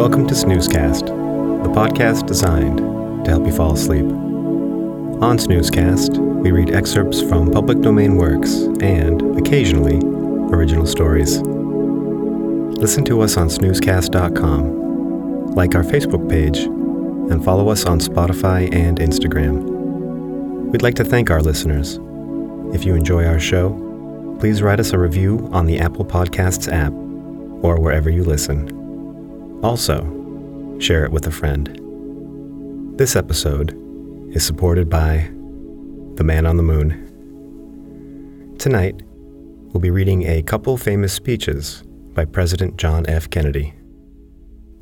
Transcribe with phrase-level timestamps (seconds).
[0.00, 1.08] Welcome to Snoozecast,
[1.62, 2.78] the podcast designed
[3.26, 4.06] to help you fall asleep.
[4.06, 9.98] On Snoozecast, we read excerpts from public domain works and, occasionally,
[10.56, 11.42] original stories.
[11.42, 19.00] Listen to us on snoozecast.com, like our Facebook page, and follow us on Spotify and
[19.00, 19.64] Instagram.
[20.70, 22.00] We'd like to thank our listeners.
[22.74, 23.76] If you enjoy our show,
[24.40, 26.94] please write us a review on the Apple Podcasts app
[27.62, 28.79] or wherever you listen.
[29.62, 30.04] Also,
[30.78, 31.68] share it with a friend.
[32.98, 33.76] This episode
[34.34, 35.30] is supported by
[36.14, 37.06] The Man on the Moon.
[38.58, 39.02] Tonight,
[39.72, 41.82] we'll be reading a couple famous speeches
[42.14, 43.28] by President John F.
[43.30, 43.74] Kennedy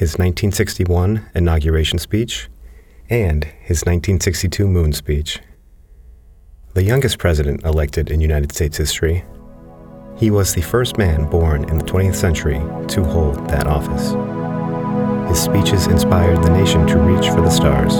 [0.00, 2.48] his 1961 inauguration speech
[3.10, 5.40] and his 1962 moon speech.
[6.72, 9.26] The youngest president elected in United States history,
[10.16, 14.39] he was the first man born in the 20th century to hold that office.
[15.30, 17.94] His speeches inspired the nation to reach for the stars.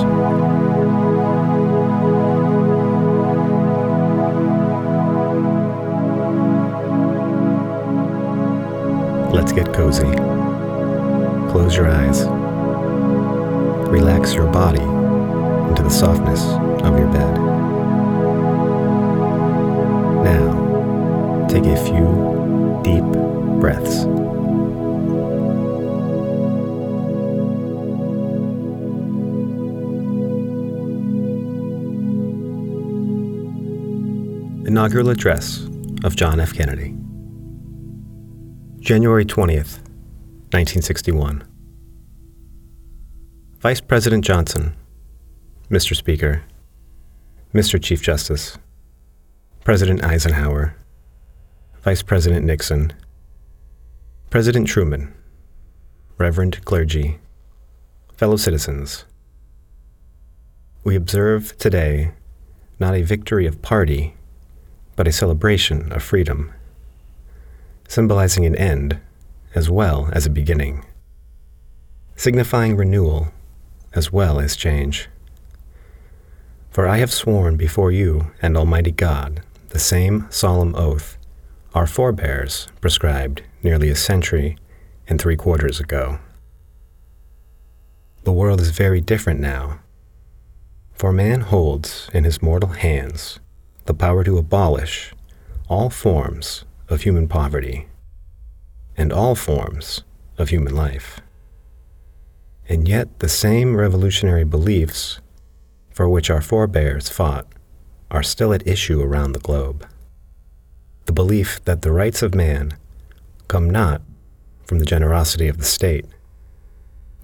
[9.32, 10.10] Let's get cozy.
[11.52, 12.22] Close your eyes.
[13.88, 16.42] Relax your body into the softness
[16.82, 17.36] of your bed.
[20.24, 23.04] Now, take a few deep
[23.60, 24.04] breaths.
[34.66, 35.66] Inaugural Address
[36.04, 36.52] of John F.
[36.52, 36.94] Kennedy.
[38.78, 39.78] January 20th,
[40.52, 41.42] 1961.
[43.58, 44.76] Vice President Johnson,
[45.70, 45.96] Mr.
[45.96, 46.42] Speaker,
[47.54, 47.82] Mr.
[47.82, 48.58] Chief Justice,
[49.64, 50.76] President Eisenhower,
[51.80, 52.92] Vice President Nixon,
[54.28, 55.14] President Truman,
[56.18, 57.18] Reverend clergy,
[58.14, 59.06] fellow citizens,
[60.84, 62.12] we observe today
[62.78, 64.14] not a victory of party
[65.00, 66.52] but a celebration of freedom,
[67.88, 69.00] symbolizing an end
[69.54, 70.84] as well as a beginning,
[72.16, 73.28] signifying renewal
[73.94, 75.08] as well as change.
[76.68, 79.40] For I have sworn before you and Almighty God
[79.70, 81.16] the same solemn oath
[81.74, 84.58] our forebears prescribed nearly a century
[85.08, 86.18] and three quarters ago.
[88.24, 89.80] The world is very different now,
[90.92, 93.40] for man holds in his mortal hands
[93.90, 95.12] the power to abolish
[95.68, 97.88] all forms of human poverty
[98.96, 100.04] and all forms
[100.38, 101.20] of human life.
[102.68, 105.18] And yet, the same revolutionary beliefs
[105.92, 107.48] for which our forebears fought
[108.12, 109.84] are still at issue around the globe.
[111.06, 112.78] The belief that the rights of man
[113.48, 114.02] come not
[114.62, 116.06] from the generosity of the state,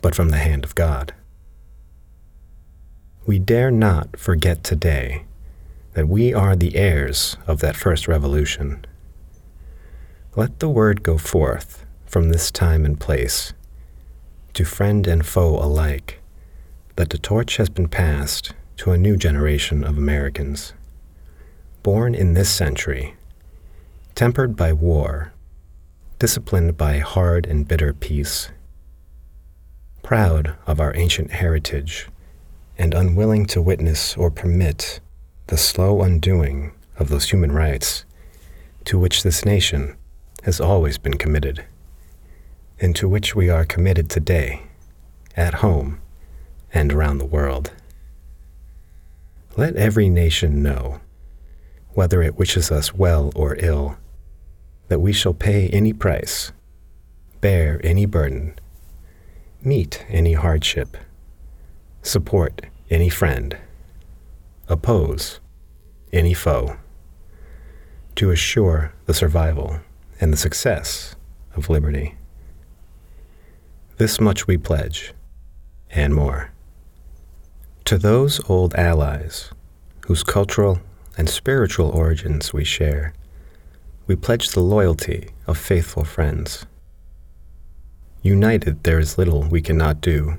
[0.03, 1.15] but from the hand of God.
[3.25, 5.27] We dare not forget today
[5.97, 8.85] that we are the heirs of that first revolution.
[10.37, 13.55] Let the word go forth from this time and place
[14.53, 16.21] to friend and foe alike
[16.97, 20.75] that the torch has been passed to a new generation of Americans,
[21.83, 23.15] born in this century,
[24.15, 25.33] tempered by war,
[26.19, 28.51] disciplined by hard and bitter peace,
[30.03, 32.09] proud of our ancient heritage,
[32.77, 35.01] and unwilling to witness or permit
[35.49, 38.05] the slow undoing of those human rights
[38.85, 39.97] to which this nation
[40.43, 41.65] has always been committed,
[42.81, 44.63] and to which we are committed today,
[45.37, 46.01] at home
[46.73, 47.73] and around the world.
[49.57, 51.01] Let every nation know,
[51.91, 53.97] whether it wishes us well or ill,
[54.89, 56.53] that we shall pay any price,
[57.41, 58.59] bear any burden,
[59.63, 60.97] meet any hardship,
[62.03, 63.57] support any friend,
[64.69, 65.41] oppose
[66.13, 66.77] any foe,
[68.15, 69.81] to assure the survival
[70.21, 71.15] and the success
[71.55, 72.15] of liberty.
[73.99, 75.13] This much we pledge,
[75.91, 76.51] and more.
[77.87, 79.51] To those old allies
[80.07, 80.81] whose cultural
[81.17, 83.15] and spiritual origins we share,
[84.07, 86.67] we pledge the loyalty of faithful friends.
[88.23, 90.37] United, there is little we cannot do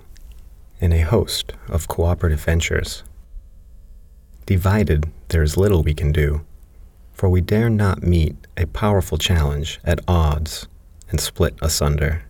[0.80, 3.04] in a host of cooperative ventures.
[4.48, 6.42] Divided, there is little we can do
[7.18, 10.68] for we dare not meet a powerful challenge at odds
[11.10, 12.24] and split asunder.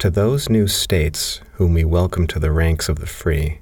[0.00, 3.60] To those new states whom we welcome to the ranks of the free,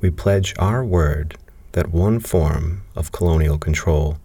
[0.00, 1.36] we pledge our word
[1.72, 4.16] that one form of colonial control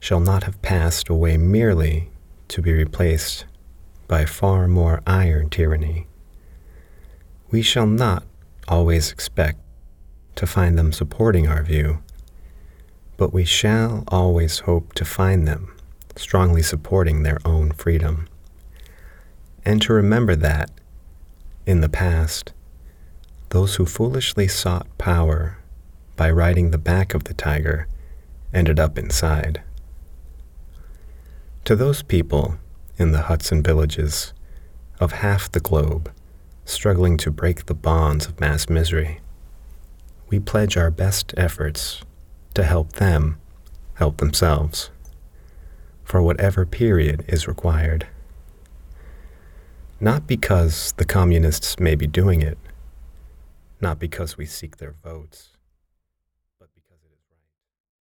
[0.00, 2.10] shall not have passed away merely
[2.48, 3.44] to be replaced
[4.08, 6.08] by far more iron tyranny.
[7.52, 8.24] We shall not
[8.66, 9.60] always expect
[10.36, 11.98] to find them supporting our view
[13.16, 15.74] but we shall always hope to find them
[16.16, 18.28] strongly supporting their own freedom.
[19.64, 20.70] And to remember that,
[21.66, 22.52] in the past,
[23.48, 25.58] those who foolishly sought power
[26.16, 27.88] by riding the back of the tiger
[28.52, 29.62] ended up inside.
[31.64, 32.56] To those people
[32.98, 34.32] in the huts and villages
[35.00, 36.12] of half the globe
[36.64, 39.20] struggling to break the bonds of mass misery,
[40.28, 42.02] we pledge our best efforts
[42.54, 43.38] to help them
[43.94, 44.90] help themselves
[46.04, 48.06] for whatever period is required.
[50.00, 52.58] Not because the communists may be doing it,
[53.80, 55.53] not because we seek their votes.